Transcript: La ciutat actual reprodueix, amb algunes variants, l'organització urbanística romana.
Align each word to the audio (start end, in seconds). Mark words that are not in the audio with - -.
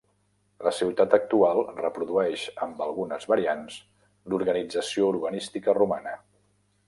La 0.67 0.71
ciutat 0.75 1.11
actual 1.17 1.59
reprodueix, 1.81 2.45
amb 2.67 2.81
algunes 2.87 3.29
variants, 3.33 3.77
l'organització 4.33 5.11
urbanística 5.15 5.77
romana. 5.83 6.15